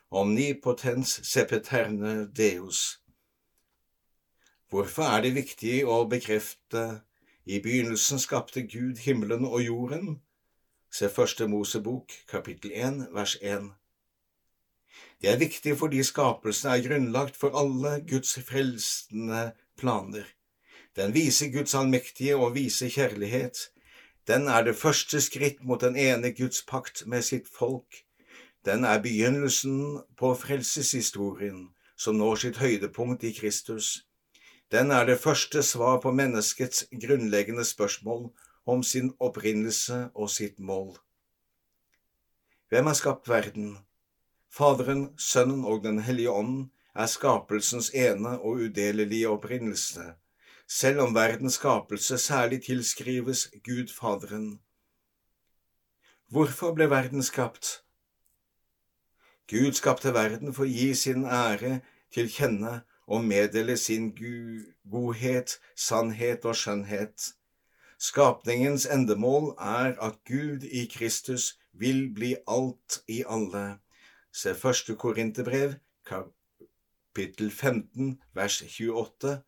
omnipotens 0.09 1.19
sepeterne 1.25 2.27
Deus. 2.37 2.99
Hvorfor 4.69 5.03
er 5.07 5.21
det 5.23 5.29
viktig 5.31 5.85
å 5.87 6.01
bekrefte 6.11 6.81
i 7.47 7.61
begynnelsen 7.63 8.19
skapte 8.19 8.65
Gud 8.67 8.97
himmelen 8.99 9.45
og 9.47 9.61
jorden? 9.63 10.17
Se 10.91 11.07
Første 11.07 11.45
Mosebok, 11.47 12.11
kapittel 12.27 12.73
1, 12.75 12.97
vers 13.15 13.37
1. 13.39 13.69
Det 15.23 15.29
er 15.31 15.39
viktig 15.39 15.77
fordi 15.79 16.01
skapelsen 16.03 16.73
er 16.73 16.83
grunnlagt 16.83 17.39
for 17.39 17.55
alle 17.55 18.01
Guds 18.09 18.35
frelsende 18.43 19.53
planer. 19.79 20.27
Den 20.99 21.15
viser 21.15 21.47
Guds 21.53 21.75
allmektige 21.75 22.35
og 22.35 22.57
vise 22.57 22.89
kjærlighet. 22.91 23.69
Den 24.27 24.49
er 24.51 24.67
det 24.67 24.75
første 24.75 25.21
skritt 25.23 25.63
mot 25.63 25.79
den 25.79 25.95
ene 25.95 26.33
Guds 26.35 26.59
pakt 26.67 27.05
med 27.07 27.23
sitt 27.23 27.47
folk. 27.47 28.03
Den 28.67 28.83
er 28.83 28.99
begynnelsen 28.99 30.01
på 30.19 30.33
frelseshistorien, 30.35 31.69
som 31.95 32.19
når 32.19 32.35
sitt 32.43 32.59
høydepunkt 32.59 33.23
i 33.23 33.31
Kristus. 33.31 34.06
Den 34.71 34.91
er 34.91 35.05
det 35.05 35.19
første 35.23 35.61
svar 35.63 36.01
på 36.03 36.11
menneskets 36.11 36.85
grunnleggende 36.91 37.63
spørsmål 37.65 38.33
om 38.65 38.83
sin 38.83 39.13
opprinnelse 39.19 40.09
og 40.13 40.29
sitt 40.29 40.59
mål. 40.59 40.97
Hvem 42.69 42.85
har 42.85 42.97
skapt 42.99 43.29
verden? 43.29 43.77
Faderen, 44.51 45.13
Sønnen 45.17 45.63
og 45.65 45.83
Den 45.83 45.99
hellige 45.99 46.31
ånd 46.31 46.69
er 46.95 47.05
skapelsens 47.05 47.93
ene 47.93 48.39
og 48.39 48.59
udelelige 48.65 49.29
opprinnelse, 49.29 50.13
selv 50.67 50.99
om 50.99 51.15
verdens 51.15 51.53
skapelse 51.53 52.17
særlig 52.17 52.63
tilskrives 52.65 53.47
Gud 53.63 53.87
Faderen. 53.93 54.59
Hvorfor 56.27 56.73
ble 56.75 56.89
verden 56.89 57.23
skapt? 57.23 57.83
Gud 59.47 59.71
skapte 59.71 60.11
verden 60.13 60.51
for 60.53 60.67
å 60.67 60.71
gi 60.71 60.91
sin 60.93 61.23
ære 61.23 61.79
til 62.11 62.27
kjenne 62.27 62.81
og 63.07 63.23
meddele 63.23 63.77
sin 63.77 64.11
godhet, 64.91 65.59
sannhet 65.75 66.45
og 66.45 66.55
skjønnhet. 66.55 67.33
Skapningens 67.99 68.85
endemål 68.85 69.55
er 69.59 69.95
at 70.03 70.19
Gud 70.27 70.63
i 70.63 70.85
Kristus 70.85 71.57
vil 71.73 72.09
bli 72.13 72.35
alt 72.47 73.01
i 73.07 73.23
alle. 73.29 73.79
Se 74.33 74.55
første 74.55 74.95
Korinterbrev, 74.95 75.73
kapittel 76.05 77.51
15, 77.51 78.21
vers 78.33 78.61
28, 78.61 79.41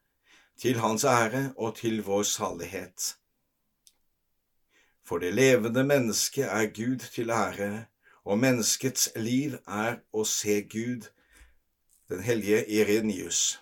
til 0.60 0.80
Hans 0.80 1.04
ære 1.04 1.54
og 1.58 1.76
til 1.76 2.04
vår 2.04 2.24
salighet. 2.24 3.16
For 5.06 5.18
det 5.18 5.34
levende 5.34 5.84
mennesket 5.84 6.46
er 6.46 6.66
Gud 6.66 7.00
til 7.00 7.30
ære, 7.30 7.86
og 8.24 8.40
menneskets 8.40 9.10
liv 9.16 9.56
er 9.68 10.02
å 10.14 10.24
se 10.24 10.62
Gud, 10.70 11.08
den 12.10 12.20
hellige 12.20 12.70
Irenius. 12.70 13.62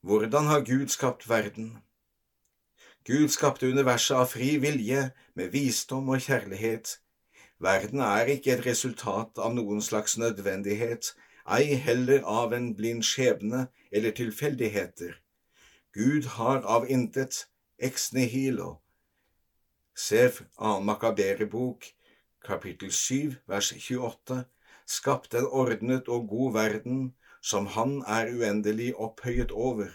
Hvordan 0.00 0.44
har 0.44 0.60
Gud 0.60 0.88
skapt 0.88 1.28
verden? 1.28 1.78
Gud 3.04 3.28
skapte 3.28 3.68
universet 3.68 4.16
av 4.16 4.26
fri 4.32 4.56
vilje, 4.56 5.10
med 5.34 5.48
visdom 5.52 6.08
og 6.08 6.20
kjærlighet. 6.24 7.00
Verden 7.58 8.00
er 8.00 8.30
ikke 8.32 8.54
et 8.54 8.66
resultat 8.66 9.38
av 9.38 9.52
noen 9.56 9.82
slags 9.82 10.16
nødvendighet, 10.16 11.12
ei 11.44 11.76
heller 11.76 12.24
av 12.24 12.52
en 12.56 12.70
blind 12.76 13.04
skjebne 13.04 13.66
eller 13.92 14.16
tilfeldigheter. 14.16 15.20
Gud 15.92 16.24
har 16.38 16.64
av 16.64 16.88
intet 16.90 17.44
ex 17.78 18.12
nihilo. 18.12 18.78
Se 19.96 20.30
2. 20.30 20.80
Makaberebok, 20.80 21.84
kapittel 22.44 22.92
7, 22.92 23.36
vers 23.46 23.72
28, 23.76 24.44
skapt 24.86 25.34
en 25.34 25.46
ordnet 25.46 26.08
og 26.08 26.28
god 26.28 26.54
verden 26.54 27.04
som 27.44 27.66
Han 27.76 28.02
er 28.06 28.30
uendelig 28.32 28.94
opphøyet 28.94 29.52
over. 29.52 29.90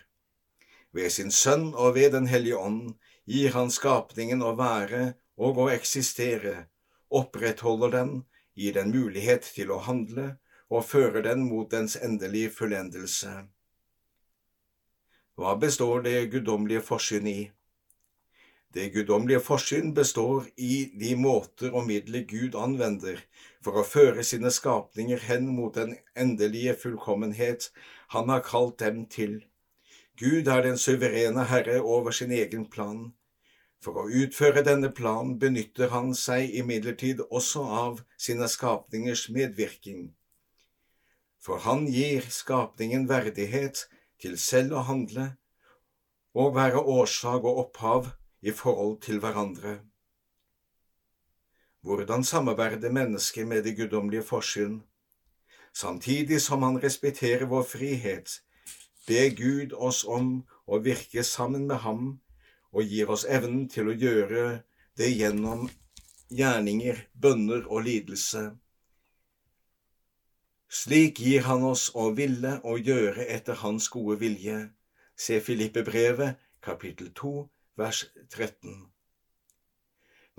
Ved 0.93 1.10
sin 1.10 1.32
Sønn 1.32 1.73
og 1.73 1.95
ved 1.95 2.12
Den 2.12 2.28
hellige 2.28 2.58
ånd 2.58 2.95
gir 3.25 3.54
Han 3.54 3.71
skapningen 3.71 4.41
å 4.41 4.56
være 4.58 5.13
og 5.38 5.58
å 5.58 5.69
eksistere, 5.71 6.67
opprettholder 7.10 7.93
den, 7.93 8.12
gir 8.54 8.73
den 8.73 8.91
mulighet 8.91 9.45
til 9.56 9.71
å 9.71 9.80
handle 9.86 10.36
og 10.69 10.86
fører 10.86 11.23
den 11.25 11.45
mot 11.47 11.71
dens 11.71 11.95
endelige 11.95 12.52
fullendelse. 12.58 13.32
Hva 15.39 15.56
består 15.56 16.04
det 16.04 16.28
guddommelige 16.34 16.84
forsyn 16.84 17.28
i? 17.32 17.39
Det 18.73 18.89
guddommelige 18.93 19.39
forsyn 19.41 19.93
består 19.97 20.49
i 20.58 20.91
de 20.99 21.15
måter 21.17 21.73
og 21.73 21.88
midler 21.88 22.25
Gud 22.30 22.58
anvender 22.60 23.23
for 23.63 23.79
å 23.79 23.85
føre 23.87 24.23
sine 24.23 24.51
skapninger 24.53 25.25
hen 25.27 25.49
mot 25.55 25.75
den 25.75 25.95
endelige 26.15 26.75
fullkommenhet 26.83 27.71
Han 28.15 28.29
har 28.29 28.41
kalt 28.41 28.79
dem 28.79 29.05
til. 29.05 29.43
Gud 30.17 30.47
er 30.47 30.63
den 30.65 30.77
suverene 30.77 31.43
herre 31.45 31.81
over 31.81 32.11
sin 32.11 32.31
egen 32.31 32.65
plan. 32.65 33.11
For 33.79 33.95
å 34.01 34.09
utføre 34.09 34.63
denne 34.65 34.89
planen 34.91 35.37
benytter 35.39 35.93
han 35.93 36.15
seg 36.17 36.55
imidlertid 36.61 37.21
også 37.29 37.61
av 37.63 38.01
sine 38.17 38.47
skapningers 38.51 39.27
medvirkning. 39.29 40.09
For 41.39 41.61
han 41.63 41.85
gir 41.87 42.25
skapningen 42.33 43.07
verdighet 43.07 43.85
til 44.19 44.35
selv 44.41 44.75
å 44.75 44.87
handle 44.89 45.29
og 46.35 46.55
være 46.57 46.81
årsak 46.83 47.45
og 47.47 47.63
opphav 47.63 48.11
i 48.41 48.51
forhold 48.51 48.99
til 49.05 49.23
hverandre. 49.23 49.79
Hvordan 51.81 52.23
samarbeider 52.23 52.91
mennesket 52.91 53.47
med 53.47 53.63
det 53.63 53.75
guddommelige 53.77 54.23
forsyn? 54.23 54.81
Samtidig 55.73 56.41
som 56.41 56.63
han 56.63 56.83
respekterer 56.83 57.45
vår 57.45 57.63
frihet, 57.63 58.41
ber 59.07 59.29
Gud 59.35 59.73
oss 59.73 60.03
om 60.03 60.43
å 60.67 60.79
virke 60.83 61.23
sammen 61.23 61.67
med 61.67 61.79
ham 61.85 62.19
og 62.71 62.83
gir 62.83 63.09
oss 63.09 63.23
evnen 63.25 63.69
til 63.69 63.87
å 63.89 63.95
gjøre 63.95 64.43
det 64.99 65.09
gjennom 65.15 65.69
gjerninger, 66.29 67.07
bønner 67.13 67.63
og 67.67 67.87
lidelse. 67.87 68.43
Slik 70.69 71.23
gir 71.23 71.47
han 71.47 71.63
oss 71.63 71.89
å 71.95 72.11
ville 72.13 72.59
og 72.61 72.85
gjøre 72.85 73.25
etter 73.25 73.57
hans 73.63 73.87
gode 73.89 74.19
vilje. 74.19 74.59
Se 75.17 75.39
Filippe-brevet, 75.41 76.37
kapittel 76.61 77.09
2, 77.15 77.33
vers 77.79 78.05
13. 78.29 78.98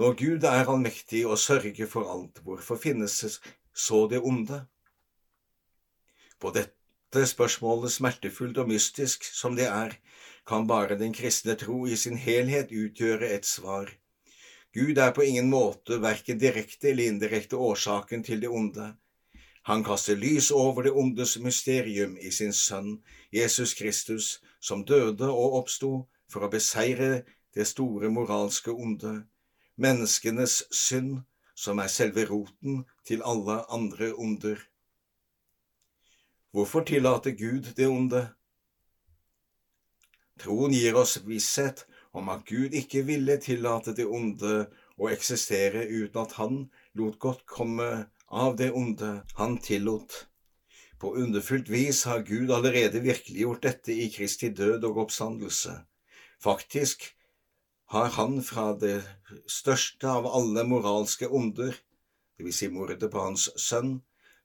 Når 0.01 0.15
Gud 0.17 0.45
er 0.49 0.65
allmektig 0.65 1.27
og 1.29 1.37
sørger 1.39 1.87
for 1.87 2.09
alt, 2.09 2.39
hvorfor 2.41 2.79
finnes 2.81 3.41
så 3.77 3.99
det 4.09 4.21
onde? 4.25 4.63
På 6.41 6.53
dette 6.55 7.25
spørsmålet, 7.29 7.93
smertefullt 7.93 8.57
og 8.63 8.71
mystisk 8.71 9.27
som 9.29 9.59
det 9.59 9.67
er, 9.69 9.99
kan 10.49 10.65
bare 10.71 10.97
den 10.97 11.13
kristne 11.13 11.53
tro 11.61 11.83
i 11.85 11.99
sin 12.01 12.17
helhet 12.17 12.73
utgjøre 12.73 13.29
et 13.29 13.45
svar. 13.45 13.93
Gud 14.73 14.97
er 14.97 15.13
på 15.13 15.27
ingen 15.27 15.51
måte 15.53 15.99
verken 16.01 16.41
direkte 16.41 16.89
eller 16.95 17.11
indirekte 17.13 17.61
årsaken 17.61 18.25
til 18.25 18.41
det 18.41 18.49
onde. 18.49 18.87
Han 19.69 19.85
kaster 19.85 20.17
lys 20.17 20.49
over 20.51 20.89
det 20.89 20.95
ondes 20.97 21.37
mysterium 21.45 22.17
i 22.17 22.31
sin 22.33 22.57
sønn, 22.57 23.03
Jesus 23.33 23.75
Kristus, 23.75 24.41
som 24.61 24.85
døde 24.85 25.29
og 25.29 25.59
oppsto 25.61 25.93
for 26.33 26.49
å 26.49 26.51
beseire 26.57 27.27
det 27.53 27.69
store 27.69 28.09
moralske 28.09 28.73
onde, 28.73 29.27
menneskenes 29.81 30.63
synd, 30.75 31.23
som 31.55 31.81
er 31.81 31.93
selve 31.93 32.25
roten 32.29 32.85
til 33.07 33.25
alle 33.27 33.61
andre 33.73 34.13
onder. 34.15 34.61
Hvorfor 36.53 36.85
tillater 36.85 37.37
Gud 37.37 37.75
det 37.77 37.89
onde? 37.89 38.23
Troen 40.41 40.73
gir 40.73 40.97
oss 40.97 41.19
visshet 41.27 41.85
om 42.17 42.31
at 42.33 42.47
Gud 42.49 42.75
ikke 42.75 43.05
ville 43.07 43.37
tillate 43.43 43.93
det 43.97 44.07
onde 44.09 44.65
å 44.97 45.11
eksistere 45.13 45.85
uten 45.89 46.23
at 46.23 46.35
han 46.41 46.57
lot 46.99 47.21
godt 47.21 47.45
komme 47.47 47.91
av 48.31 48.57
det 48.57 48.71
onde 48.73 49.21
han 49.37 49.59
tillot. 49.63 50.27
På 51.01 51.15
underfullt 51.17 51.71
vis 51.73 52.03
har 52.05 52.27
Gud 52.27 52.51
allerede 52.53 53.01
virkeliggjort 53.05 53.63
dette 53.65 53.95
i 53.95 54.11
Kristi 54.13 54.51
død 54.53 54.85
og 54.91 55.05
oppstandelse. 55.07 55.77
Faktisk 56.41 57.07
har 57.91 58.09
han 58.15 58.39
fra 58.47 58.71
det 58.79 59.01
største 59.51 60.07
av 60.07 60.29
alle 60.31 60.63
moralske 60.63 61.27
onder, 61.27 61.75
vil 62.39 62.55
si 62.55 62.69
mordet 62.71 63.11
på 63.11 63.25
hans 63.25 63.49
sønn, 63.59 63.97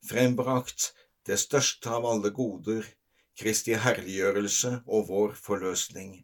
frembrakt 0.10 0.88
det 1.30 1.38
største 1.42 1.94
av 1.94 2.08
alle 2.10 2.32
goder, 2.34 2.88
Kristi 3.36 3.76
herliggjørelse 3.76 4.72
og 4.88 5.10
vår 5.10 5.36
forløsning. 5.38 6.24